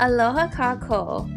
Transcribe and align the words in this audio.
Aloha 0.00 0.48
kakou. 0.48 1.30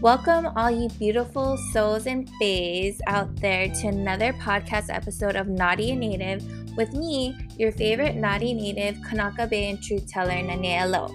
Welcome, 0.00 0.48
all 0.56 0.70
you 0.70 0.88
beautiful 0.96 1.58
souls 1.70 2.06
and 2.06 2.26
fays 2.40 2.98
out 3.06 3.28
there, 3.36 3.68
to 3.68 3.88
another 3.88 4.32
podcast 4.32 4.88
episode 4.88 5.36
of 5.36 5.48
Naughty 5.48 5.90
and 5.90 6.00
Native 6.00 6.42
with 6.78 6.94
me, 6.94 7.36
your 7.58 7.72
favorite 7.72 8.16
Naughty 8.16 8.54
Native 8.54 8.96
Kanaka 9.04 9.46
bae 9.46 9.68
and 9.68 9.82
truth 9.82 10.08
teller, 10.08 10.32
Nanea 10.32 10.88
Lo. 10.88 11.12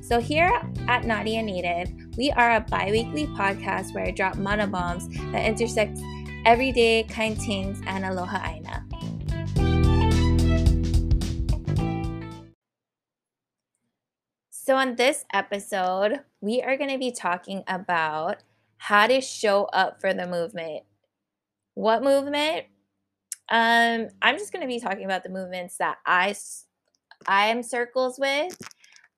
So, 0.00 0.20
here 0.20 0.62
at 0.86 1.02
Naughty 1.02 1.34
and 1.38 1.48
Native, 1.48 1.90
we 2.16 2.30
are 2.30 2.54
a 2.54 2.60
bi 2.60 2.92
weekly 2.92 3.26
podcast 3.34 3.92
where 3.92 4.06
I 4.06 4.12
drop 4.12 4.36
mana 4.36 4.68
bombs 4.68 5.08
that 5.32 5.44
intersect 5.44 5.98
everyday 6.46 7.02
kind 7.10 7.36
things 7.36 7.82
and 7.88 8.04
aloha 8.04 8.38
aina. 8.46 8.86
So, 14.70 14.76
on 14.76 14.94
this 14.94 15.24
episode, 15.32 16.20
we 16.40 16.62
are 16.62 16.76
going 16.76 16.90
to 16.90 16.98
be 16.98 17.10
talking 17.10 17.64
about 17.66 18.36
how 18.76 19.08
to 19.08 19.20
show 19.20 19.64
up 19.64 20.00
for 20.00 20.14
the 20.14 20.28
movement. 20.28 20.84
What 21.74 22.04
movement? 22.04 22.66
Um, 23.48 24.10
I'm 24.22 24.38
just 24.38 24.52
going 24.52 24.62
to 24.62 24.68
be 24.68 24.78
talking 24.78 25.06
about 25.06 25.24
the 25.24 25.28
movements 25.28 25.78
that 25.78 25.96
I 26.06 26.36
I 27.26 27.46
am 27.46 27.64
circles 27.64 28.16
with. 28.20 28.56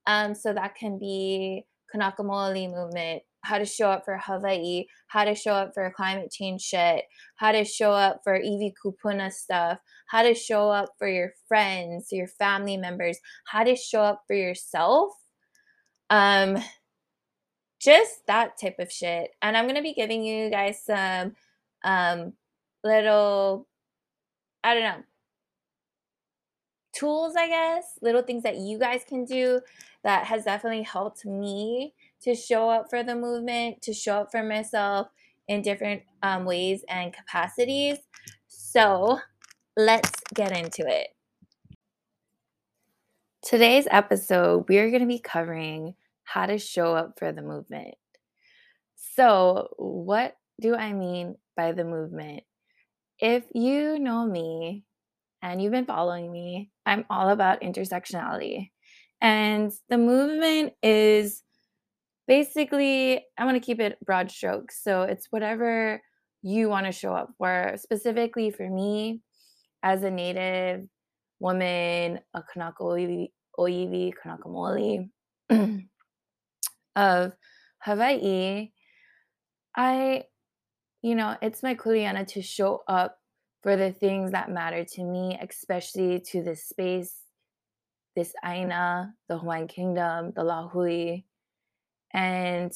Um, 0.06 0.34
so 0.34 0.54
that 0.54 0.74
can 0.74 0.98
be 0.98 1.66
Kanaka 1.92 2.22
Maoli 2.22 2.74
movement, 2.74 3.22
how 3.42 3.58
to 3.58 3.66
show 3.66 3.90
up 3.90 4.06
for 4.06 4.16
Hawaii, 4.16 4.86
how 5.08 5.26
to 5.26 5.34
show 5.34 5.52
up 5.52 5.72
for 5.74 5.92
climate 5.94 6.30
change 6.30 6.62
shit, 6.62 7.04
how 7.36 7.52
to 7.52 7.66
show 7.66 7.92
up 7.92 8.22
for 8.24 8.40
Iwi 8.40 8.72
Kupuna 8.82 9.30
stuff, 9.30 9.80
how 10.08 10.22
to 10.22 10.32
show 10.32 10.70
up 10.70 10.88
for 10.98 11.08
your 11.08 11.32
friends, 11.46 12.08
your 12.10 12.28
family 12.28 12.78
members, 12.78 13.18
how 13.48 13.64
to 13.64 13.76
show 13.76 14.00
up 14.00 14.22
for 14.26 14.34
yourself 14.34 15.12
um, 16.12 16.62
just 17.80 18.26
that 18.26 18.60
type 18.60 18.76
of 18.78 18.92
shit. 18.92 19.30
And 19.40 19.56
I'm 19.56 19.66
gonna 19.66 19.82
be 19.82 19.94
giving 19.94 20.22
you 20.22 20.50
guys 20.50 20.84
some 20.84 21.34
um 21.84 22.34
little 22.84 23.66
I 24.62 24.74
don't 24.74 24.82
know 24.84 25.04
tools, 26.94 27.34
I 27.36 27.48
guess, 27.48 27.98
little 28.02 28.22
things 28.22 28.42
that 28.42 28.58
you 28.58 28.78
guys 28.78 29.02
can 29.08 29.24
do 29.24 29.60
that 30.04 30.26
has 30.26 30.44
definitely 30.44 30.82
helped 30.82 31.24
me 31.24 31.94
to 32.20 32.34
show 32.34 32.68
up 32.68 32.90
for 32.90 33.02
the 33.02 33.16
movement, 33.16 33.80
to 33.82 33.94
show 33.94 34.20
up 34.20 34.30
for 34.30 34.42
myself 34.42 35.08
in 35.48 35.62
different 35.62 36.02
um, 36.22 36.44
ways 36.44 36.84
and 36.88 37.12
capacities. 37.14 37.98
So 38.48 39.18
let's 39.76 40.12
get 40.34 40.52
into 40.52 40.86
it. 40.86 41.08
Today's 43.42 43.88
episode, 43.90 44.66
we 44.68 44.78
are 44.78 44.90
going 44.90 45.00
to 45.00 45.06
be 45.06 45.18
covering 45.18 45.94
how 46.32 46.46
to 46.46 46.58
show 46.58 46.94
up 46.94 47.18
for 47.18 47.30
the 47.32 47.42
movement. 47.42 47.94
So, 48.94 49.68
what 49.76 50.34
do 50.60 50.74
I 50.74 50.92
mean 50.92 51.36
by 51.56 51.72
the 51.72 51.84
movement? 51.84 52.44
If 53.18 53.44
you 53.54 53.98
know 53.98 54.24
me 54.24 54.84
and 55.42 55.60
you've 55.60 55.72
been 55.72 55.84
following 55.84 56.32
me, 56.32 56.70
I'm 56.86 57.04
all 57.10 57.28
about 57.28 57.60
intersectionality. 57.60 58.70
And 59.20 59.70
the 59.90 59.98
movement 59.98 60.72
is 60.82 61.42
basically, 62.26 63.24
I 63.38 63.44
want 63.44 63.56
to 63.56 63.66
keep 63.66 63.80
it 63.80 63.98
broad 64.04 64.30
strokes. 64.30 64.82
So, 64.82 65.02
it's 65.02 65.26
whatever 65.30 66.00
you 66.42 66.70
want 66.70 66.86
to 66.86 66.92
show 66.92 67.14
up 67.14 67.30
for. 67.36 67.74
Specifically 67.76 68.50
for 68.50 68.68
me, 68.68 69.20
as 69.82 70.02
a 70.02 70.10
Native 70.10 70.86
woman, 71.40 72.20
a 72.32 72.42
Kanaka 72.42 72.82
Oiwi, 72.82 74.12
Kanaka 74.22 74.48
Maoli, 74.48 75.10
of 76.96 77.32
Hawaii, 77.78 78.70
I, 79.76 80.24
you 81.02 81.14
know, 81.14 81.36
it's 81.42 81.62
my 81.62 81.74
kuleana 81.74 82.26
to 82.28 82.42
show 82.42 82.82
up 82.86 83.18
for 83.62 83.76
the 83.76 83.92
things 83.92 84.32
that 84.32 84.50
matter 84.50 84.84
to 84.84 85.04
me, 85.04 85.38
especially 85.40 86.20
to 86.20 86.42
this 86.42 86.64
space, 86.64 87.14
this 88.16 88.34
Aina, 88.44 89.14
the 89.28 89.38
Hawaiian 89.38 89.68
Kingdom, 89.68 90.32
the 90.34 90.42
Lahui. 90.42 91.24
And 92.12 92.72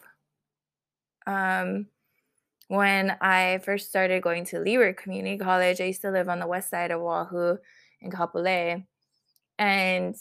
Um, 1.27 1.85
when 2.69 3.15
I 3.21 3.59
first 3.63 3.89
started 3.89 4.23
going 4.23 4.45
to 4.45 4.59
Leeward 4.59 4.97
Community 4.97 5.37
College, 5.37 5.79
I 5.79 5.85
used 5.85 6.01
to 6.01 6.09
live 6.09 6.29
on 6.29 6.39
the 6.39 6.47
west 6.47 6.71
side 6.71 6.89
of 6.89 6.99
Oahu 6.99 7.57
in 8.01 8.09
Kapolei. 8.09 8.87
And 9.59 10.15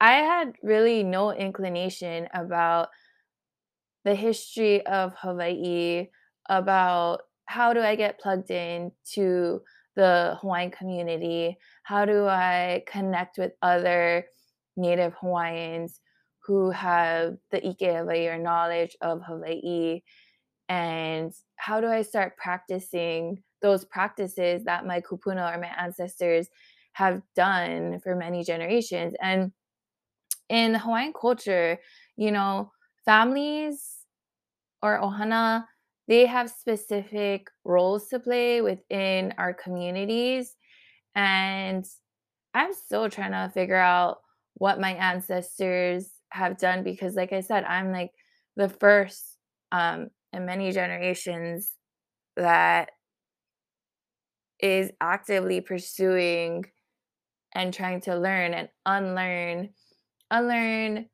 I 0.00 0.14
had 0.16 0.54
really 0.62 1.02
no 1.02 1.32
inclination 1.32 2.28
about 2.34 2.88
the 4.04 4.14
history 4.14 4.86
of 4.86 5.14
Hawaii, 5.16 6.08
about 6.48 7.22
how 7.46 7.72
do 7.72 7.80
I 7.80 7.96
get 7.96 8.20
plugged 8.20 8.50
in 8.50 8.92
to 9.14 9.62
the 9.96 10.36
Hawaiian 10.40 10.70
community? 10.70 11.58
How 11.84 12.04
do 12.04 12.26
I 12.26 12.84
connect 12.86 13.38
with 13.38 13.52
other 13.62 14.26
Native 14.76 15.14
Hawaiians 15.20 16.00
who 16.46 16.70
have 16.70 17.36
the 17.50 17.66
Ike 17.66 17.96
Hawaii 17.96 18.28
or 18.28 18.38
knowledge 18.38 18.96
of 19.00 19.22
Hawaii? 19.26 20.02
And 20.68 21.32
how 21.56 21.80
do 21.80 21.86
I 21.86 22.02
start 22.02 22.36
practicing 22.36 23.42
those 23.62 23.84
practices 23.84 24.64
that 24.64 24.86
my 24.86 25.00
kupuna 25.00 25.54
or 25.54 25.60
my 25.60 25.70
ancestors 25.78 26.48
have 26.92 27.22
done 27.34 28.00
for 28.00 28.14
many 28.14 28.44
generations? 28.44 29.14
And 29.22 29.52
in 30.48 30.74
Hawaiian 30.74 31.12
culture, 31.18 31.78
you 32.16 32.30
know, 32.32 32.72
families 33.04 33.98
or 34.82 35.00
ohana, 35.00 35.64
they 36.08 36.26
have 36.26 36.50
specific 36.50 37.48
roles 37.64 38.08
to 38.08 38.20
play 38.20 38.60
within 38.60 39.34
our 39.38 39.52
communities. 39.54 40.54
And 41.14 41.84
I'm 42.54 42.72
still 42.74 43.10
trying 43.10 43.32
to 43.32 43.52
figure 43.52 43.76
out 43.76 44.18
what 44.54 44.80
my 44.80 44.92
ancestors 44.94 46.10
have 46.30 46.58
done 46.58 46.82
because, 46.84 47.14
like 47.16 47.32
I 47.32 47.40
said, 47.40 47.64
I'm 47.64 47.92
like 47.92 48.12
the 48.56 48.68
first 48.68 49.38
um, 49.72 50.08
in 50.32 50.46
many 50.46 50.72
generations 50.72 51.72
that 52.36 52.90
is 54.60 54.90
actively 55.00 55.60
pursuing 55.60 56.64
and 57.54 57.74
trying 57.74 58.00
to 58.02 58.16
learn 58.16 58.54
and 58.54 58.68
unlearn 58.86 59.70
unlearn 60.30 61.06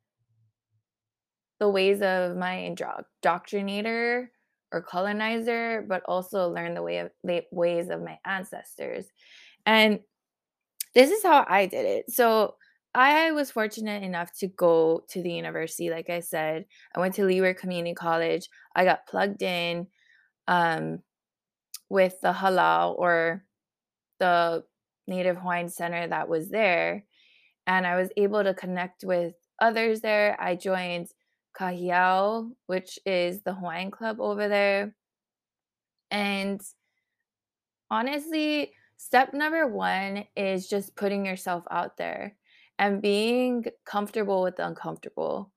the 1.60 1.68
ways 1.68 2.02
of 2.02 2.36
my 2.36 2.68
indoctrinator 2.68 4.26
or 4.72 4.82
colonizer 4.82 5.84
but 5.86 6.02
also 6.06 6.48
learn 6.48 6.74
the 6.74 6.82
way 6.82 6.98
of 6.98 7.10
the 7.22 7.44
ways 7.52 7.88
of 7.88 8.02
my 8.02 8.18
ancestors. 8.24 9.06
And 9.64 10.00
this 10.94 11.10
is 11.10 11.22
how 11.22 11.44
i 11.48 11.66
did 11.66 11.86
it. 11.86 12.10
So 12.10 12.56
i 12.94 13.32
was 13.32 13.50
fortunate 13.50 14.02
enough 14.02 14.30
to 14.38 14.48
go 14.48 15.02
to 15.08 15.22
the 15.22 15.32
university 15.32 15.90
like 15.90 16.10
i 16.10 16.20
said. 16.20 16.64
I 16.94 17.00
went 17.00 17.14
to 17.14 17.24
leeward 17.24 17.58
community 17.58 17.94
college. 17.94 18.48
I 18.74 18.84
got 18.84 19.06
plugged 19.06 19.42
in 19.42 19.86
um, 20.48 21.00
with 21.88 22.20
the 22.22 22.32
halau 22.32 22.98
or 22.98 23.44
the 24.18 24.64
native 25.06 25.36
hawaiian 25.36 25.68
center 25.68 26.06
that 26.08 26.28
was 26.28 26.48
there 26.48 27.04
and 27.66 27.86
I 27.86 27.96
was 27.96 28.10
able 28.16 28.42
to 28.42 28.54
connect 28.54 29.04
with 29.04 29.34
others 29.60 30.00
there. 30.00 30.36
I 30.40 30.56
joined 30.56 31.08
Kahiao, 31.58 32.50
which 32.66 32.98
is 33.06 33.42
the 33.42 33.54
Hawaiian 33.54 33.90
club 33.90 34.20
over 34.20 34.48
there. 34.48 34.94
And 36.10 36.60
honestly, 37.90 38.72
step 38.96 39.34
number 39.34 39.66
1 39.66 40.24
is 40.36 40.68
just 40.68 40.96
putting 40.96 41.24
yourself 41.26 41.64
out 41.70 41.96
there 41.96 42.36
and 42.78 43.02
being 43.02 43.64
comfortable 43.84 44.42
with 44.42 44.56
the 44.56 44.66
uncomfortable. 44.66 45.52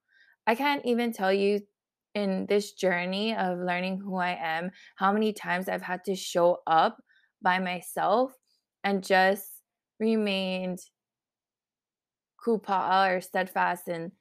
I 0.45 0.55
can't 0.55 0.85
even 0.85 1.11
tell 1.11 1.33
you 1.33 1.61
in 2.13 2.45
this 2.47 2.73
journey 2.73 3.35
of 3.35 3.59
learning 3.59 3.99
who 3.99 4.15
I 4.15 4.37
am, 4.39 4.71
how 4.95 5.11
many 5.11 5.33
times 5.33 5.67
I've 5.67 5.81
had 5.81 6.03
to 6.05 6.15
show 6.15 6.59
up 6.67 7.01
by 7.41 7.59
myself 7.59 8.31
and 8.83 9.03
just 9.03 9.47
remained 9.99 10.79
kupa'a 12.45 13.15
or 13.15 13.21
steadfast 13.21 13.87
and 13.87 14.11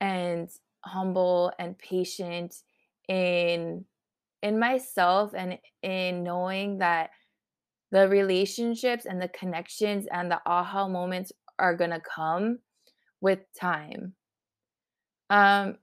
and 0.00 0.50
humble 0.84 1.52
and 1.58 1.78
patient 1.78 2.54
in 3.08 3.84
in 4.42 4.58
myself 4.58 5.32
and 5.34 5.58
in 5.82 6.24
knowing 6.24 6.78
that 6.78 7.10
the 7.92 8.08
relationships 8.08 9.06
and 9.06 9.20
the 9.20 9.28
connections 9.28 10.06
and 10.10 10.30
the 10.30 10.40
aha 10.46 10.88
moments 10.88 11.30
are 11.58 11.76
gonna 11.76 12.00
come 12.00 12.58
with 13.20 13.40
time. 13.58 14.14
Um, 15.30 15.76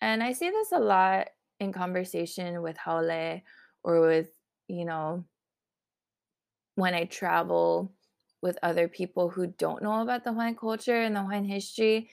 and 0.00 0.22
I 0.22 0.32
see 0.32 0.50
this 0.50 0.70
a 0.72 0.78
lot 0.78 1.28
in 1.58 1.72
conversation 1.72 2.62
with 2.62 2.76
Haole 2.76 3.40
or 3.82 4.00
with, 4.00 4.30
you 4.68 4.84
know 4.84 5.24
when 6.76 6.94
I 6.94 7.04
travel 7.04 7.92
with 8.44 8.58
other 8.62 8.88
people 8.88 9.30
who 9.30 9.46
don't 9.46 9.82
know 9.82 10.02
about 10.02 10.22
the 10.22 10.30
Hawaiian 10.30 10.54
culture 10.54 11.00
and 11.00 11.16
the 11.16 11.22
Hawaiian 11.22 11.46
history, 11.46 12.10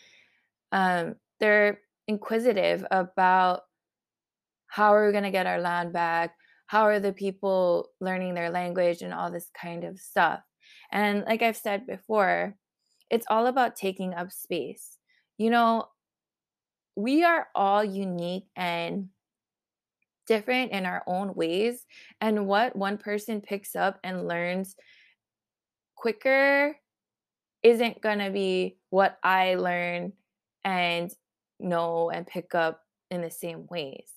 um, 0.72 1.16
they're 1.42 1.82
inquisitive 2.08 2.86
about 2.90 3.64
how 4.68 4.96
are 4.96 5.06
we 5.06 5.12
gonna 5.12 5.30
get 5.30 5.46
our 5.46 5.60
land 5.60 5.92
back? 5.92 6.34
How 6.68 6.84
are 6.84 7.02
the 7.02 7.12
people 7.12 7.90
learning 8.00 8.34
their 8.34 8.50
language 8.50 9.02
and 9.02 9.14
all 9.14 9.30
this 9.30 9.50
kind 9.62 9.84
of 9.84 10.00
stuff? 10.00 10.40
And 10.90 11.26
like 11.26 11.42
I've 11.42 11.58
said 11.58 11.86
before, 11.86 12.56
it's 13.10 13.26
all 13.30 13.48
about 13.48 13.76
taking 13.76 14.14
up 14.14 14.32
space. 14.32 14.98
You 15.38 15.50
know, 15.50 15.90
we 16.96 17.26
are 17.26 17.50
all 17.54 17.84
unique 17.84 18.48
and 18.56 19.10
different 20.28 20.72
in 20.72 20.86
our 20.86 21.04
own 21.08 21.34
ways, 21.34 21.86
and 22.22 22.48
what 22.48 22.74
one 22.74 22.98
person 22.98 23.42
picks 23.42 23.76
up 23.76 24.00
and 24.02 24.30
learns 24.30 24.78
quicker 26.02 26.76
isn't 27.62 28.02
gonna 28.02 28.32
be 28.32 28.78
what 28.90 29.20
I 29.24 29.54
learn 29.54 30.14
and 30.66 31.12
know 31.60 32.10
and 32.10 32.26
pick 32.26 32.56
up 32.56 32.82
in 33.12 33.22
the 33.22 33.30
same 33.30 33.68
ways. 33.70 34.10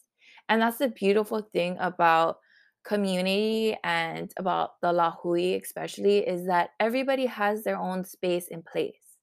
And 0.48 0.62
that's 0.62 0.78
the 0.78 0.88
beautiful 0.88 1.42
thing 1.52 1.76
about 1.78 2.38
community 2.86 3.76
and 3.84 4.32
about 4.38 4.81
the 4.81 4.92
Lāhui 4.92 5.62
especially 5.62 6.19
is 6.26 6.46
that 6.46 6.70
everybody 6.81 7.26
has 7.26 7.64
their 7.64 7.76
own 7.76 8.04
space 8.04 8.48
and 8.50 8.64
place. 8.64 9.19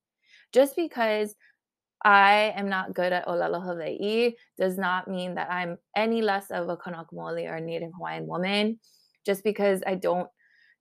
Just 0.54 0.75
because 0.75 1.36
I 2.04 2.54
am 2.56 2.69
not 2.69 2.94
good 2.94 3.12
at 3.12 3.25
ʻōlelo 3.25 3.63
Hawaiʻi 3.63 4.34
does 4.60 4.78
not 4.78 5.08
mean 5.08 5.36
that 5.36 5.52
I'm 5.52 5.78
any 5.96 6.22
less 6.22 6.52
of 6.52 6.69
a 6.69 6.78
Kanaka 6.78 7.16
Maoli 7.16 7.50
or 7.50 7.60
Native 7.60 7.92
Hawaiian 7.96 8.28
woman. 8.28 8.80
Just 9.25 9.44
because 9.44 9.81
I 9.86 9.96
don't 9.96 10.30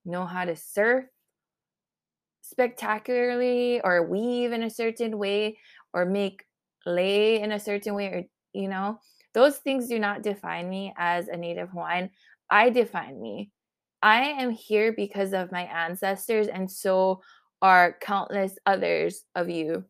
know 0.04 0.26
how 0.26 0.44
to 0.44 0.56
surf 0.56 1.04
spectacularly 2.50 3.80
or 3.82 4.06
weave 4.06 4.52
in 4.52 4.62
a 4.62 4.70
certain 4.70 5.18
way 5.18 5.58
or 5.92 6.04
make 6.04 6.44
lei 6.84 7.40
in 7.40 7.52
a 7.52 7.60
certain 7.60 7.94
way 7.94 8.06
or 8.06 8.24
you 8.52 8.68
know, 8.68 8.98
those 9.32 9.58
things 9.58 9.88
do 9.88 9.98
not 9.98 10.22
define 10.22 10.68
me 10.68 10.92
as 10.96 11.28
a 11.28 11.36
Native 11.36 11.70
Hawaiian. 11.70 12.10
I 12.50 12.70
define 12.70 13.20
me. 13.20 13.50
I 14.02 14.22
am 14.22 14.50
here 14.50 14.92
because 14.92 15.32
of 15.32 15.52
my 15.52 15.62
ancestors, 15.62 16.48
and 16.48 16.70
so 16.70 17.20
are 17.62 17.96
countless 18.00 18.58
others 18.66 19.24
of 19.34 19.48
you. 19.50 19.84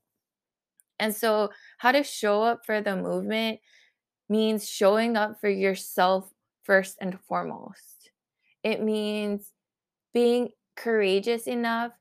And 0.99 1.15
so, 1.15 1.51
how 1.79 1.93
to 1.93 2.03
show 2.03 2.43
up 2.43 2.67
for 2.67 2.81
the 2.81 2.97
movement 2.97 3.61
means 4.29 4.69
showing 4.69 5.17
up 5.17 5.41
for 5.41 5.49
yourself 5.49 6.31
first 6.65 6.99
and 7.01 7.19
foremost. 7.29 8.11
It 8.63 8.83
means 8.83 9.53
being 10.13 10.51
courageous 10.77 11.47
enough 11.47 11.93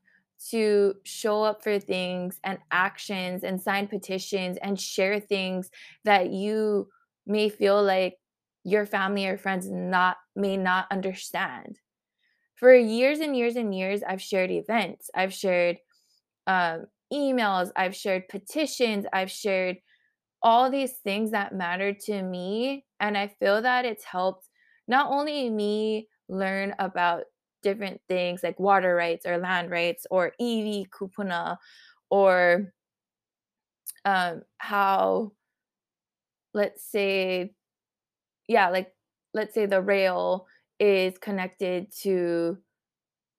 to 0.48 0.94
show 1.04 1.42
up 1.42 1.62
for 1.62 1.78
things 1.78 2.40
and 2.44 2.58
actions 2.70 3.44
and 3.44 3.60
sign 3.60 3.86
petitions 3.86 4.56
and 4.62 4.80
share 4.80 5.20
things 5.20 5.70
that 6.04 6.30
you 6.30 6.88
may 7.26 7.48
feel 7.48 7.82
like 7.82 8.16
your 8.64 8.86
family 8.86 9.26
or 9.26 9.36
friends 9.38 9.70
not 9.70 10.16
may 10.34 10.56
not 10.56 10.86
understand. 10.90 11.78
For 12.56 12.74
years 12.74 13.20
and 13.20 13.36
years 13.36 13.56
and 13.56 13.74
years, 13.74 14.02
I've 14.02 14.20
shared 14.22 14.50
events, 14.50 15.10
I've 15.14 15.32
shared 15.32 15.78
um, 16.46 16.86
emails, 17.12 17.70
I've 17.76 17.96
shared 17.96 18.28
petitions, 18.28 19.06
I've 19.12 19.30
shared 19.30 19.78
all 20.42 20.70
these 20.70 20.92
things 21.04 21.30
that 21.30 21.54
matter 21.54 21.92
to 21.92 22.22
me. 22.22 22.84
And 22.98 23.16
I 23.16 23.28
feel 23.28 23.62
that 23.62 23.84
it's 23.84 24.04
helped 24.04 24.48
not 24.88 25.10
only 25.10 25.50
me 25.50 26.08
learn 26.28 26.74
about 26.78 27.24
different 27.62 28.00
things 28.08 28.42
like 28.42 28.58
water 28.58 28.94
rights 28.94 29.26
or 29.26 29.38
land 29.38 29.70
rights 29.70 30.06
or 30.10 30.32
iwi 30.40 30.86
kupuna 30.88 31.56
or 32.10 32.72
um, 34.04 34.42
how, 34.58 35.32
let's 36.54 36.84
say, 36.84 37.52
yeah, 38.48 38.70
like 38.70 38.92
let's 39.34 39.54
say 39.54 39.66
the 39.66 39.80
rail 39.80 40.46
is 40.78 41.18
connected 41.18 41.92
to 42.02 42.58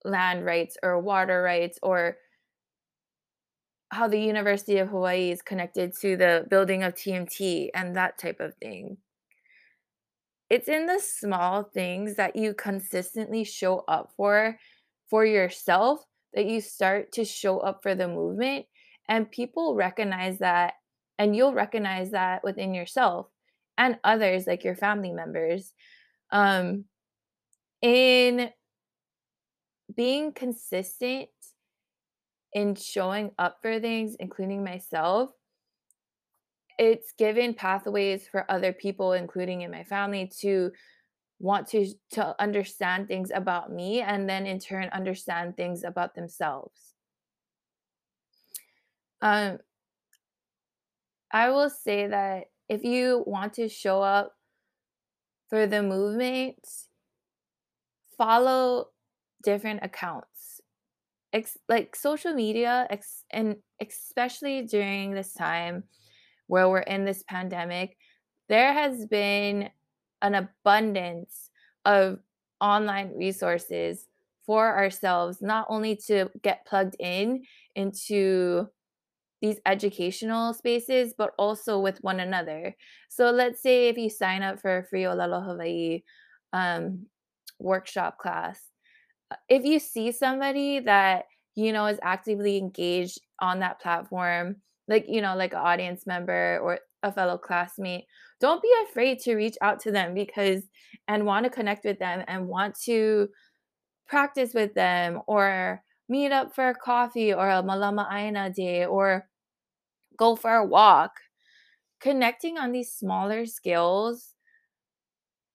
land 0.05 0.45
rights 0.45 0.77
or 0.83 0.99
water 0.99 1.41
rights 1.41 1.79
or 1.83 2.17
how 3.91 4.07
the 4.07 4.19
University 4.19 4.77
of 4.77 4.87
Hawaii 4.87 5.31
is 5.31 5.41
connected 5.41 5.93
to 6.01 6.15
the 6.15 6.45
building 6.49 6.83
of 6.83 6.95
TMT 6.95 7.69
and 7.73 7.95
that 7.95 8.17
type 8.17 8.39
of 8.39 8.55
thing. 8.55 8.97
It's 10.51 10.67
in 10.67 10.85
the 10.85 10.99
small 10.99 11.63
things 11.63 12.15
that 12.15 12.35
you 12.35 12.53
consistently 12.53 13.45
show 13.45 13.85
up 13.87 14.11
for, 14.17 14.59
for 15.09 15.25
yourself, 15.25 16.03
that 16.33 16.45
you 16.45 16.59
start 16.59 17.13
to 17.13 17.23
show 17.23 17.59
up 17.59 17.79
for 17.81 17.95
the 17.95 18.09
movement, 18.09 18.65
and 19.07 19.31
people 19.31 19.75
recognize 19.75 20.39
that, 20.39 20.73
and 21.17 21.33
you'll 21.33 21.53
recognize 21.53 22.11
that 22.11 22.43
within 22.43 22.73
yourself 22.73 23.27
and 23.77 23.97
others, 24.03 24.45
like 24.45 24.65
your 24.65 24.75
family 24.75 25.13
members. 25.13 25.71
Um, 26.31 26.83
in 27.81 28.49
being 29.95 30.33
consistent 30.33 31.29
in 32.53 32.75
showing 32.75 33.31
up 33.39 33.59
for 33.61 33.79
things, 33.79 34.17
including 34.19 34.65
myself, 34.65 35.29
it's 36.81 37.11
given 37.11 37.53
pathways 37.53 38.27
for 38.27 38.49
other 38.49 38.73
people, 38.73 39.13
including 39.13 39.61
in 39.61 39.69
my 39.69 39.83
family, 39.83 40.31
to 40.39 40.71
want 41.39 41.67
to 41.67 41.85
to 42.09 42.35
understand 42.41 43.07
things 43.07 43.29
about 43.33 43.71
me 43.71 44.01
and 44.01 44.27
then 44.27 44.47
in 44.47 44.59
turn 44.59 44.89
understand 44.91 45.55
things 45.55 45.83
about 45.83 46.15
themselves. 46.15 46.95
Um, 49.21 49.59
I 51.31 51.51
will 51.51 51.69
say 51.69 52.07
that 52.07 52.45
if 52.67 52.83
you 52.83 53.23
want 53.27 53.53
to 53.53 53.69
show 53.69 54.01
up 54.01 54.33
for 55.49 55.67
the 55.67 55.83
movement, 55.83 56.65
follow 58.17 58.87
different 59.43 59.81
accounts. 59.83 60.61
Ex- 61.31 61.59
like 61.69 61.95
social 61.95 62.33
media, 62.33 62.87
ex- 62.89 63.23
and 63.29 63.57
especially 63.79 64.63
during 64.63 65.11
this 65.11 65.33
time 65.33 65.83
where 66.51 66.67
we're 66.67 66.79
in 66.79 67.05
this 67.05 67.23
pandemic, 67.29 67.95
there 68.49 68.73
has 68.73 69.05
been 69.05 69.69
an 70.21 70.35
abundance 70.35 71.49
of 71.85 72.19
online 72.59 73.13
resources 73.15 74.07
for 74.45 74.75
ourselves, 74.77 75.41
not 75.41 75.65
only 75.69 75.95
to 75.95 76.29
get 76.41 76.65
plugged 76.65 76.97
in 76.99 77.43
into 77.73 78.67
these 79.41 79.61
educational 79.65 80.53
spaces, 80.53 81.13
but 81.17 81.31
also 81.39 81.79
with 81.79 82.03
one 82.03 82.19
another. 82.19 82.75
So 83.07 83.31
let's 83.31 83.61
say 83.61 83.87
if 83.87 83.97
you 83.97 84.09
sign 84.09 84.43
up 84.43 84.59
for 84.59 84.79
a 84.79 84.83
free 84.83 85.03
ʻōlelo 85.03 85.45
Hawaii 85.45 86.03
um, 86.51 87.05
workshop 87.59 88.17
class, 88.17 88.59
uh, 89.31 89.37
if 89.47 89.63
you 89.63 89.79
see 89.79 90.11
somebody 90.11 90.81
that 90.81 91.27
you 91.55 91.71
know 91.71 91.85
is 91.85 91.99
actively 92.03 92.57
engaged 92.57 93.21
on 93.39 93.59
that 93.59 93.79
platform, 93.79 94.57
like 94.91 95.05
you 95.07 95.21
know, 95.21 95.35
like 95.35 95.53
an 95.53 95.59
audience 95.59 96.05
member 96.05 96.59
or 96.61 96.79
a 97.03 97.11
fellow 97.11 97.37
classmate, 97.37 98.05
don't 98.39 98.61
be 98.61 98.71
afraid 98.89 99.19
to 99.21 99.35
reach 99.35 99.57
out 99.61 99.79
to 99.81 99.91
them 99.91 100.13
because 100.13 100.63
and 101.07 101.25
want 101.25 101.45
to 101.45 101.49
connect 101.49 101.85
with 101.85 101.99
them 101.99 102.23
and 102.27 102.47
want 102.47 102.75
to 102.83 103.29
practice 104.07 104.53
with 104.53 104.73
them 104.75 105.21
or 105.27 105.81
meet 106.09 106.31
up 106.31 106.53
for 106.53 106.69
a 106.69 106.75
coffee 106.75 107.33
or 107.33 107.49
a 107.49 107.63
malama 107.63 108.11
aina 108.13 108.49
day 108.51 108.85
or 108.85 109.27
go 110.17 110.35
for 110.35 110.55
a 110.55 110.65
walk 110.65 111.11
connecting 112.01 112.57
on 112.57 112.71
these 112.71 112.91
smaller 112.91 113.45
scales 113.45 114.35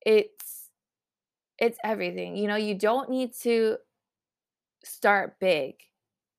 it's 0.06 0.70
it's 1.58 1.78
everything. 1.84 2.36
You 2.36 2.48
know, 2.48 2.56
you 2.56 2.74
don't 2.74 3.10
need 3.10 3.32
to 3.42 3.78
start 4.84 5.38
big. 5.40 5.74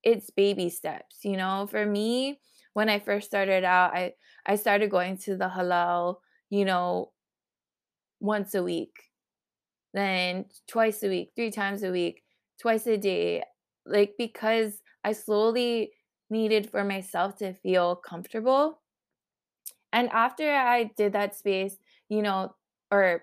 It's 0.02 0.30
baby 0.30 0.70
steps, 0.70 1.18
you 1.24 1.36
know? 1.36 1.66
For 1.70 1.84
me, 1.84 2.40
when 2.78 2.88
I 2.88 3.00
first 3.00 3.26
started 3.26 3.64
out, 3.64 3.92
I 3.94 4.14
I 4.46 4.56
started 4.56 4.90
going 4.90 5.18
to 5.26 5.36
the 5.36 5.48
halau, 5.50 6.18
you 6.50 6.64
know, 6.64 7.12
once 8.20 8.54
a 8.54 8.62
week, 8.62 8.94
then 9.94 10.46
twice 10.68 11.02
a 11.02 11.08
week, 11.08 11.32
3 11.36 11.50
times 11.50 11.82
a 11.82 11.90
week, 11.90 12.22
twice 12.60 12.86
a 12.86 12.96
day, 12.96 13.42
like, 13.86 14.14
because 14.18 14.82
I 15.04 15.12
slowly 15.12 15.92
needed 16.30 16.70
for 16.70 16.84
myself 16.84 17.36
to 17.38 17.54
feel 17.54 17.96
comfortable. 17.96 18.80
And 19.92 20.08
after 20.10 20.50
I 20.52 20.90
did 20.96 21.12
that 21.14 21.36
space, 21.36 21.76
you 22.08 22.22
know, 22.22 22.54
or 22.90 23.22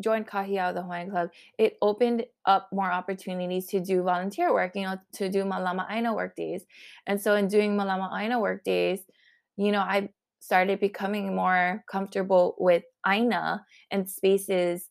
joined 0.00 0.26
Kahiao, 0.26 0.74
the 0.74 0.82
Hawaiian 0.82 1.10
Club, 1.10 1.30
it 1.58 1.76
opened 1.80 2.24
up 2.46 2.68
more 2.72 2.90
opportunities 2.90 3.66
to 3.68 3.80
do 3.80 4.02
volunteer 4.02 4.52
work, 4.52 4.72
you 4.74 4.82
know, 4.82 4.98
to 5.14 5.28
do 5.28 5.44
Malama 5.44 5.86
Aina 5.90 6.14
work 6.14 6.36
days. 6.36 6.64
And 7.06 7.20
so 7.20 7.34
in 7.34 7.48
doing 7.48 7.76
Malama 7.76 8.10
Aina 8.12 8.40
work 8.40 8.64
days, 8.64 9.00
you 9.56 9.70
know, 9.72 9.80
I 9.80 10.08
started 10.40 10.80
becoming 10.80 11.34
more 11.34 11.84
comfortable 11.90 12.54
with 12.58 12.82
Aina 13.06 13.64
and 13.90 14.10
spaces 14.10 14.90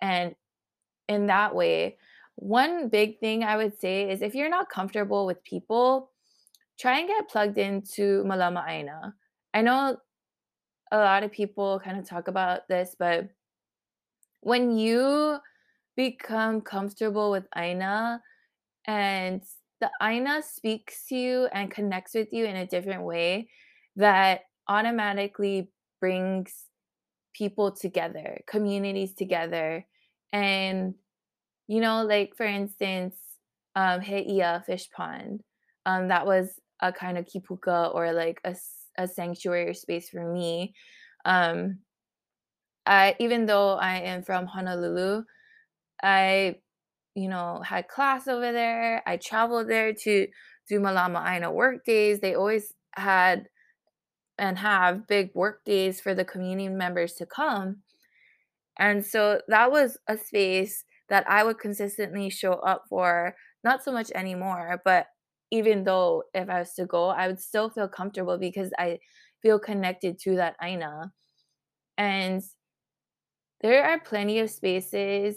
and 0.00 0.34
in 1.08 1.26
that 1.26 1.54
way. 1.54 1.96
One 2.36 2.88
big 2.88 3.18
thing 3.18 3.42
I 3.44 3.56
would 3.56 3.78
say 3.80 4.10
is 4.10 4.22
if 4.22 4.34
you're 4.34 4.48
not 4.48 4.70
comfortable 4.70 5.26
with 5.26 5.42
people, 5.44 6.10
try 6.78 6.98
and 6.98 7.08
get 7.08 7.28
plugged 7.28 7.58
into 7.58 8.22
Malama 8.24 8.68
Aina. 8.68 9.14
I 9.54 9.62
know 9.62 9.96
a 10.90 10.96
lot 10.98 11.22
of 11.22 11.32
people 11.32 11.80
kind 11.82 11.98
of 11.98 12.08
talk 12.08 12.28
about 12.28 12.68
this, 12.68 12.94
but 12.98 13.28
when 14.42 14.76
you 14.76 15.38
become 15.96 16.60
comfortable 16.60 17.30
with 17.30 17.46
Aina 17.56 18.20
and 18.86 19.42
the 19.80 19.90
Aina 20.02 20.42
speaks 20.42 21.06
to 21.08 21.16
you 21.16 21.48
and 21.52 21.70
connects 21.70 22.14
with 22.14 22.32
you 22.32 22.44
in 22.44 22.56
a 22.56 22.66
different 22.66 23.02
way 23.02 23.48
that 23.96 24.42
automatically 24.68 25.70
brings 26.00 26.66
people 27.34 27.72
together, 27.72 28.40
communities 28.46 29.14
together. 29.14 29.86
And, 30.32 30.94
you 31.68 31.80
know, 31.80 32.04
like 32.04 32.34
for 32.36 32.46
instance, 32.46 33.16
um, 33.74 34.00
He'eia 34.00 34.62
Fish 34.66 34.88
Pond, 34.90 35.40
um, 35.86 36.08
that 36.08 36.26
was 36.26 36.50
a 36.80 36.92
kind 36.92 37.16
of 37.16 37.26
kipuka 37.26 37.94
or 37.94 38.12
like 38.12 38.40
a 38.44 39.08
sanctuary 39.08 39.74
space 39.74 40.08
for 40.08 40.32
me. 40.32 40.74
Um, 41.24 41.78
I 42.86 43.16
even 43.20 43.46
though 43.46 43.74
I 43.74 43.98
am 43.98 44.22
from 44.22 44.46
Honolulu, 44.46 45.24
I, 46.02 46.56
you 47.14 47.28
know, 47.28 47.62
had 47.64 47.88
class 47.88 48.28
over 48.28 48.52
there. 48.52 49.02
I 49.06 49.16
traveled 49.18 49.68
there 49.68 49.94
to 49.94 50.26
do 50.68 50.80
Malama 50.80 51.26
Aina 51.26 51.52
work 51.52 51.84
days. 51.84 52.20
They 52.20 52.34
always 52.34 52.72
had 52.94 53.48
and 54.38 54.58
have 54.58 55.06
big 55.06 55.30
work 55.34 55.64
days 55.64 56.00
for 56.00 56.14
the 56.14 56.24
community 56.24 56.68
members 56.68 57.14
to 57.14 57.26
come. 57.26 57.82
And 58.78 59.04
so 59.04 59.40
that 59.48 59.70
was 59.70 59.98
a 60.08 60.16
space 60.16 60.84
that 61.08 61.28
I 61.28 61.44
would 61.44 61.58
consistently 61.58 62.30
show 62.30 62.54
up 62.54 62.84
for, 62.88 63.36
not 63.64 63.84
so 63.84 63.92
much 63.92 64.10
anymore, 64.14 64.80
but 64.84 65.06
even 65.50 65.84
though 65.84 66.24
if 66.34 66.48
I 66.48 66.60
was 66.60 66.72
to 66.74 66.86
go, 66.86 67.08
I 67.08 67.28
would 67.28 67.40
still 67.40 67.68
feel 67.68 67.88
comfortable 67.88 68.38
because 68.38 68.70
I 68.78 68.98
feel 69.42 69.58
connected 69.58 70.18
to 70.20 70.36
that 70.36 70.56
Aina. 70.62 71.12
And 71.98 72.42
there 73.62 73.84
are 73.84 74.00
plenty 74.00 74.40
of 74.40 74.50
spaces 74.50 75.36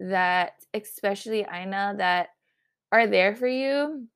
that, 0.00 0.54
especially 0.74 1.46
Aina, 1.50 1.94
that 1.98 2.28
are 2.90 3.06
there 3.06 3.34
for 3.36 3.46
you. 3.46 4.08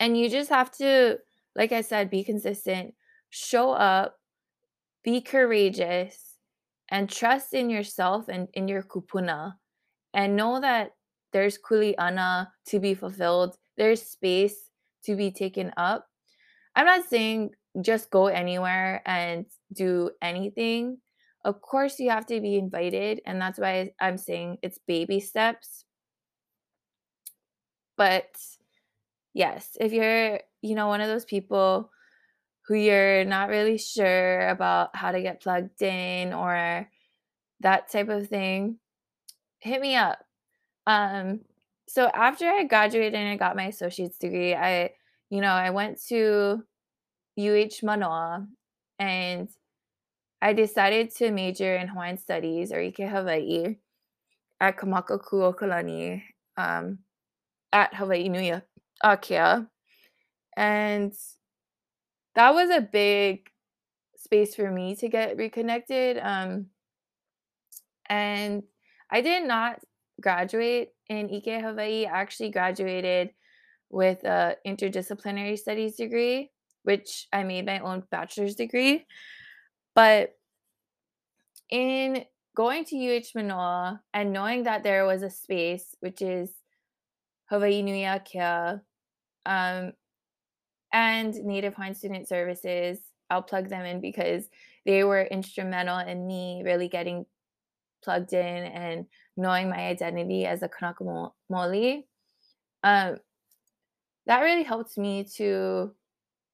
And 0.00 0.18
you 0.18 0.28
just 0.28 0.50
have 0.50 0.70
to, 0.78 1.18
like 1.54 1.72
I 1.72 1.82
said, 1.82 2.10
be 2.10 2.24
consistent, 2.24 2.94
show 3.30 3.72
up, 3.72 4.18
be 5.04 5.20
courageous, 5.20 6.34
and 6.90 7.08
trust 7.08 7.54
in 7.54 7.70
yourself 7.70 8.28
and 8.28 8.48
in 8.54 8.66
your 8.66 8.82
kupuna. 8.82 9.54
And 10.12 10.36
know 10.36 10.60
that 10.60 10.90
there's 11.32 11.58
kuleana 11.58 12.48
to 12.66 12.80
be 12.80 12.94
fulfilled, 12.94 13.56
there's 13.76 14.02
space 14.02 14.56
to 15.04 15.14
be 15.14 15.30
taken 15.30 15.72
up. 15.76 16.06
I'm 16.74 16.86
not 16.86 17.08
saying 17.08 17.50
just 17.80 18.10
go 18.10 18.26
anywhere 18.26 19.02
and 19.06 19.46
do 19.72 20.10
anything. 20.20 20.98
Of 21.44 21.62
course, 21.62 21.98
you 21.98 22.10
have 22.10 22.26
to 22.26 22.40
be 22.40 22.56
invited, 22.56 23.22
and 23.24 23.40
that's 23.40 23.58
why 23.58 23.92
I'm 24.00 24.18
saying 24.18 24.58
it's 24.62 24.78
baby 24.86 25.20
steps. 25.20 25.84
But 27.96 28.36
yes, 29.34 29.76
if 29.80 29.92
you're, 29.92 30.40
you 30.62 30.74
know, 30.74 30.88
one 30.88 31.00
of 31.00 31.08
those 31.08 31.24
people 31.24 31.90
who 32.66 32.74
you're 32.74 33.24
not 33.24 33.48
really 33.48 33.78
sure 33.78 34.48
about 34.48 34.94
how 34.94 35.12
to 35.12 35.22
get 35.22 35.42
plugged 35.42 35.82
in 35.82 36.32
or 36.32 36.88
that 37.60 37.90
type 37.90 38.08
of 38.08 38.28
thing, 38.28 38.78
hit 39.58 39.80
me 39.80 39.96
up. 39.96 40.18
Um, 40.86 41.40
so 41.88 42.08
after 42.14 42.48
I 42.48 42.64
graduated 42.64 43.14
and 43.14 43.28
I 43.28 43.36
got 43.36 43.56
my 43.56 43.66
associate's 43.66 44.18
degree, 44.18 44.54
I, 44.54 44.90
you 45.30 45.40
know, 45.40 45.52
I 45.52 45.70
went 45.70 46.00
to 46.08 46.62
UH 47.38 47.82
Manoa 47.82 48.46
and 48.98 49.48
I 50.42 50.52
decided 50.52 51.14
to 51.16 51.30
major 51.30 51.76
in 51.76 51.88
Hawaiian 51.88 52.16
Studies 52.16 52.72
or 52.72 52.80
Ike 52.80 52.98
Hawaii 52.98 53.76
at 54.60 54.78
Kamakakuokalani 54.78 56.22
um, 56.56 56.98
at 57.72 57.94
Hawaii 57.94 58.28
Nui 58.28 58.52
Akea. 59.04 59.68
And 60.56 61.12
that 62.34 62.54
was 62.54 62.70
a 62.70 62.80
big 62.80 63.50
space 64.16 64.54
for 64.54 64.70
me 64.70 64.96
to 64.96 65.08
get 65.08 65.36
reconnected. 65.36 66.18
Um, 66.22 66.66
and 68.08 68.62
I 69.10 69.20
did 69.20 69.46
not 69.46 69.80
graduate 70.20 70.90
in 71.08 71.30
Ike 71.34 71.62
Hawaii. 71.62 72.06
I 72.06 72.20
actually 72.20 72.50
graduated 72.50 73.30
with 73.90 74.24
a 74.24 74.56
interdisciplinary 74.66 75.58
studies 75.58 75.96
degree, 75.96 76.50
which 76.84 77.26
I 77.32 77.42
made 77.42 77.66
my 77.66 77.80
own 77.80 78.04
bachelor's 78.10 78.54
degree. 78.54 79.06
But 79.94 80.36
in 81.68 82.24
going 82.56 82.84
to 82.86 82.96
UH 82.96 83.30
Manoa 83.34 84.02
and 84.12 84.32
knowing 84.32 84.64
that 84.64 84.82
there 84.82 85.06
was 85.06 85.22
a 85.22 85.30
space, 85.30 85.94
which 86.00 86.20
is 86.22 86.50
Hawaii 87.48 87.82
Nui 87.82 88.04
um, 88.04 89.92
and 90.92 91.34
Native 91.34 91.74
Hawaiian 91.74 91.94
Student 91.94 92.28
Services, 92.28 92.98
I'll 93.28 93.42
plug 93.42 93.68
them 93.68 93.84
in 93.84 94.00
because 94.00 94.44
they 94.84 95.04
were 95.04 95.22
instrumental 95.22 95.98
in 95.98 96.26
me 96.26 96.62
really 96.64 96.88
getting 96.88 97.26
plugged 98.02 98.32
in 98.32 98.64
and 98.64 99.06
knowing 99.36 99.68
my 99.68 99.86
identity 99.86 100.46
as 100.46 100.62
a 100.62 100.68
Kanaka 100.68 101.04
Maoli. 101.50 102.04
Um, 102.82 103.18
that 104.26 104.40
really 104.40 104.62
helped 104.62 104.96
me 104.96 105.24
to, 105.36 105.92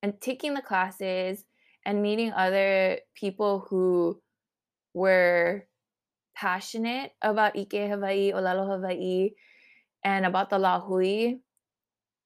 and 0.02 0.21
taking 0.21 0.55
the 0.55 0.62
classes 0.62 1.45
and 1.87 2.02
meeting 2.02 2.33
other 2.33 2.99
people 3.14 3.64
who 3.71 4.21
were 4.93 5.66
passionate 6.35 7.12
about 7.23 7.57
Ike 7.57 7.88
Hawaii, 7.88 8.33
Olelo 8.33 8.66
Hawaii, 8.69 9.31
and 10.05 10.26
about 10.26 10.50
the 10.50 10.59
Lahui 10.59 11.38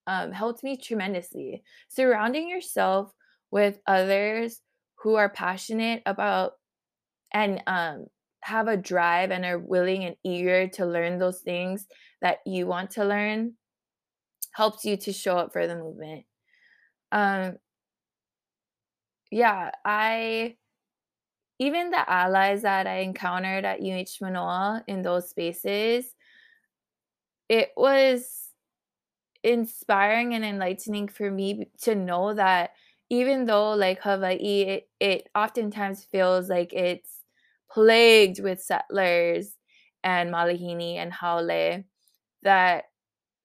um, 0.07 0.33
helped 0.33 0.64
me 0.64 0.79
tremendously. 0.79 1.62
Surrounding 1.88 2.49
yourself 2.49 3.12
with 3.50 3.79
others 3.87 4.61
who 5.02 5.17
are 5.17 5.29
passionate 5.29 6.02
about 6.07 6.52
and 7.33 7.62
um, 7.67 8.07
have 8.43 8.67
a 8.67 8.76
drive 8.79 9.31
and 9.31 9.45
are 9.45 9.59
willing 9.59 10.05
and 10.05 10.17
eager 10.25 10.69
to 10.69 10.87
learn 10.87 11.19
those 11.19 11.40
things 11.40 11.87
that 12.23 12.38
you 12.47 12.67
want 12.67 12.93
to 12.93 13.05
learn 13.05 13.52
helps 14.52 14.85
you 14.85 14.97
to 14.97 15.12
show 15.12 15.37
up 15.37 15.52
for 15.52 15.67
the 15.67 15.76
movement. 15.76 16.25
Um, 17.12 17.57
yeah, 19.30 19.70
I 19.84 20.56
even 21.58 21.90
the 21.90 22.10
allies 22.10 22.62
that 22.62 22.87
I 22.87 23.00
encountered 23.00 23.64
at 23.64 23.82
UH 23.82 24.22
Manoa 24.22 24.82
in 24.88 25.02
those 25.02 25.28
spaces, 25.28 26.06
it 27.49 27.70
was 27.76 28.49
inspiring 29.44 30.34
and 30.34 30.44
enlightening 30.44 31.08
for 31.08 31.30
me 31.30 31.68
to 31.82 31.94
know 31.94 32.32
that 32.34 32.70
even 33.10 33.44
though 33.44 33.72
like 33.75 34.00
Hawaii, 34.00 34.62
it, 34.62 34.88
it 35.00 35.28
oftentimes 35.34 36.04
feels 36.04 36.49
like 36.49 36.72
it's 36.72 37.10
plagued 37.70 38.40
with 38.40 38.62
settlers 38.62 39.52
and 40.02 40.32
malihini 40.32 40.94
and 40.96 41.12
haole, 41.12 41.84
that 42.42 42.84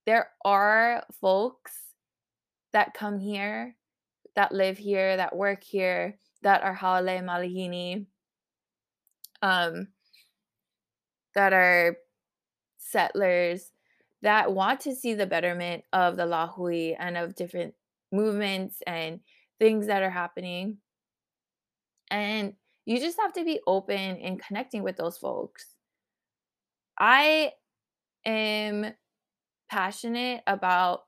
there 0.05 0.29
are 0.45 1.03
folks 1.19 1.73
that 2.71 2.93
come 2.93 3.19
here 3.19 3.75
that 4.35 4.51
live 4.51 4.77
here, 4.77 5.17
that 5.17 5.35
work 5.35 5.63
here, 5.63 6.17
that 6.43 6.63
are 6.63 6.73
Haole 6.73 7.21
Malihini, 7.21 8.05
um, 9.41 9.87
that 11.33 11.53
are 11.53 11.97
settlers 12.77 13.71
that 14.21 14.53
want 14.53 14.79
to 14.81 14.95
see 14.95 15.13
the 15.13 15.27
betterment 15.27 15.83
of 15.93 16.17
the 16.17 16.23
Lahui 16.23 16.95
and 16.97 17.15
of 17.15 17.35
different 17.35 17.75
movements 18.11 18.81
and 18.87 19.19
things 19.59 19.87
that 19.87 20.01
are 20.01 20.09
happening. 20.09 20.77
And 22.09 22.53
you 22.85 22.99
just 22.99 23.19
have 23.19 23.33
to 23.33 23.43
be 23.43 23.59
open 23.67 24.17
in 24.17 24.37
connecting 24.37 24.83
with 24.83 24.97
those 24.97 25.17
folks. 25.17 25.75
I 26.99 27.51
am 28.25 28.93
passionate 29.69 30.41
about 30.47 31.03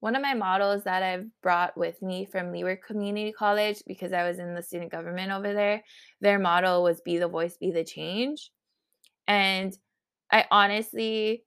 one 0.00 0.14
of 0.14 0.22
my 0.22 0.34
models 0.34 0.84
that 0.84 1.02
I've 1.02 1.26
brought 1.42 1.76
with 1.76 2.00
me 2.02 2.24
from 2.24 2.52
Leeward 2.52 2.82
Community 2.82 3.32
College 3.32 3.82
because 3.86 4.12
I 4.12 4.28
was 4.28 4.38
in 4.38 4.54
the 4.54 4.62
student 4.62 4.92
government 4.92 5.32
over 5.32 5.52
there. 5.52 5.82
Their 6.20 6.38
motto 6.38 6.82
was 6.82 7.00
be 7.00 7.18
the 7.18 7.28
voice, 7.28 7.56
be 7.56 7.72
the 7.72 7.84
change. 7.84 8.50
And 9.26 9.76
I 10.30 10.46
honestly 10.50 11.44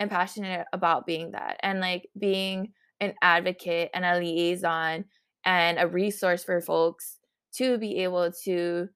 am 0.00 0.08
passionate 0.08 0.66
about 0.72 1.06
being 1.06 1.32
that 1.32 1.58
and 1.62 1.80
like 1.80 2.08
being 2.18 2.72
an 3.00 3.14
advocate 3.22 3.90
and 3.94 4.04
a 4.04 4.18
liaison 4.18 5.06
and 5.44 5.78
a 5.78 5.86
resource 5.88 6.44
for 6.44 6.60
folks 6.60 7.18
to 7.54 7.78
be 7.78 8.02
able 8.02 8.32
to 8.44 8.88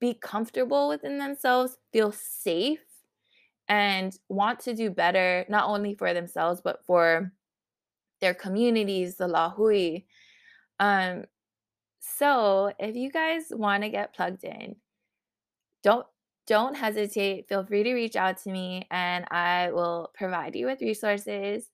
be 0.00 0.14
comfortable 0.14 0.88
within 0.88 1.18
themselves, 1.18 1.78
feel 1.92 2.12
safe, 2.12 2.80
and 3.68 4.16
want 4.28 4.60
to 4.60 4.74
do 4.74 4.90
better, 4.90 5.44
not 5.48 5.68
only 5.68 5.94
for 5.94 6.14
themselves, 6.14 6.60
but 6.62 6.84
for 6.86 7.32
their 8.20 8.34
communities, 8.34 9.16
the 9.16 9.26
Lahui. 9.26 10.04
Um, 10.78 11.24
so 12.00 12.72
if 12.78 12.94
you 12.96 13.10
guys 13.10 13.44
want 13.50 13.82
to 13.82 13.88
get 13.88 14.14
plugged 14.14 14.44
in, 14.44 14.76
don't 15.82 16.06
don't 16.46 16.76
hesitate. 16.76 17.48
Feel 17.48 17.64
free 17.64 17.82
to 17.82 17.94
reach 17.94 18.14
out 18.14 18.38
to 18.38 18.50
me 18.50 18.86
and 18.90 19.24
I 19.30 19.72
will 19.72 20.12
provide 20.14 20.54
you 20.54 20.66
with 20.66 20.80
resources. 20.80 21.68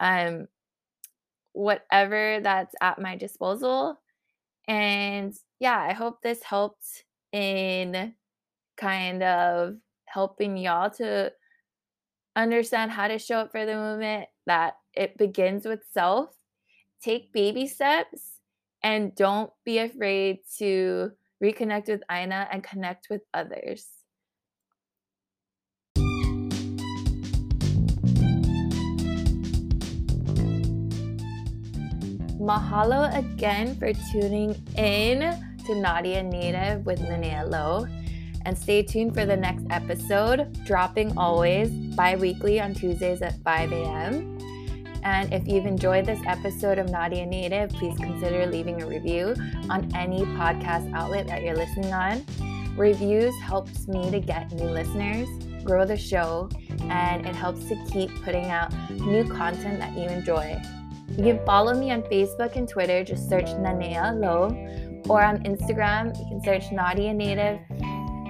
Um, 0.00 0.48
whatever 1.52 2.40
that's 2.40 2.74
at 2.80 3.00
my 3.00 3.16
disposal. 3.16 4.00
And 4.66 5.34
yeah, 5.60 5.78
I 5.80 5.92
hope 5.92 6.20
this 6.22 6.42
helped 6.42 7.04
in 7.32 8.14
kind 8.76 9.22
of 9.22 9.76
helping 10.18 10.56
y'all 10.56 10.90
to 10.90 11.30
understand 12.34 12.90
how 12.90 13.06
to 13.06 13.20
show 13.20 13.38
up 13.38 13.52
for 13.52 13.64
the 13.64 13.76
movement, 13.76 14.26
that 14.46 14.74
it 14.94 15.16
begins 15.16 15.64
with 15.64 15.78
self. 15.92 16.30
Take 17.00 17.32
baby 17.32 17.68
steps 17.68 18.40
and 18.82 19.14
don't 19.14 19.52
be 19.64 19.78
afraid 19.78 20.38
to 20.58 21.12
reconnect 21.40 21.86
with 21.86 22.02
Aina 22.10 22.48
and 22.50 22.64
connect 22.64 23.06
with 23.08 23.22
others. 23.32 23.86
Mahalo 32.40 33.02
again 33.16 33.76
for 33.78 33.92
tuning 34.10 34.50
in 34.76 35.18
to 35.64 35.74
Naughty 35.76 36.14
and 36.14 36.28
Native 36.28 36.84
with 36.84 36.98
Nanea 36.98 37.48
Lo. 37.48 37.86
And 38.44 38.56
stay 38.56 38.82
tuned 38.82 39.14
for 39.14 39.26
the 39.26 39.36
next 39.36 39.64
episode, 39.70 40.64
dropping 40.64 41.16
always 41.18 41.70
bi 41.70 42.16
weekly 42.16 42.60
on 42.60 42.74
Tuesdays 42.74 43.22
at 43.22 43.42
5 43.42 43.72
a.m. 43.72 44.38
And 45.04 45.32
if 45.32 45.46
you've 45.46 45.66
enjoyed 45.66 46.06
this 46.06 46.20
episode 46.26 46.78
of 46.78 46.90
Naughty 46.90 47.20
and 47.20 47.30
Native, 47.30 47.70
please 47.70 47.96
consider 47.98 48.46
leaving 48.46 48.82
a 48.82 48.86
review 48.86 49.34
on 49.70 49.90
any 49.94 50.24
podcast 50.36 50.92
outlet 50.94 51.26
that 51.28 51.42
you're 51.42 51.56
listening 51.56 51.92
on. 51.92 52.24
Reviews 52.76 53.34
helps 53.40 53.88
me 53.88 54.10
to 54.10 54.20
get 54.20 54.52
new 54.52 54.68
listeners, 54.68 55.28
grow 55.64 55.84
the 55.84 55.96
show, 55.96 56.48
and 56.82 57.26
it 57.26 57.34
helps 57.34 57.64
to 57.66 57.76
keep 57.90 58.10
putting 58.22 58.46
out 58.46 58.72
new 58.90 59.24
content 59.24 59.78
that 59.78 59.96
you 59.96 60.04
enjoy. 60.04 60.60
You 61.10 61.24
can 61.24 61.44
follow 61.44 61.74
me 61.74 61.90
on 61.90 62.02
Facebook 62.02 62.56
and 62.56 62.68
Twitter, 62.68 63.02
just 63.02 63.28
search 63.28 63.46
Nanea 63.46 64.18
Lo, 64.18 64.48
or 65.08 65.24
on 65.24 65.42
Instagram, 65.44 66.16
you 66.18 66.26
can 66.28 66.42
search 66.44 66.70
Naughty 66.70 67.08
and 67.08 67.18
Native. 67.18 67.58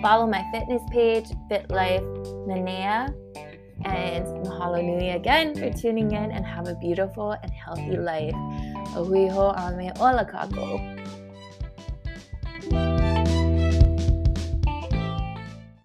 Follow 0.01 0.27
my 0.27 0.45
fitness 0.53 0.83
page, 0.91 1.27
Fit 1.49 1.71
Life 1.71 2.03
Nanea. 2.47 3.13
And 3.85 4.27
mahalo 4.47 4.83
nui 4.83 5.11
again 5.11 5.55
for 5.55 5.71
tuning 5.71 6.13
in 6.13 6.31
and 6.33 6.45
have 6.45 6.69
a 6.69 6.75
beautiful 6.75 7.33
and 7.33 7.51
healthy 7.51 7.97
life. 7.97 8.35
Ahuiho 8.95 9.55
ame 9.59 9.93
olakako. 9.99 10.98